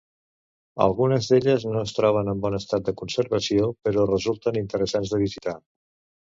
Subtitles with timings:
[0.85, 5.57] Algunes d'elles no es troben en bon estat de conservació, però resulten interessants de visitar.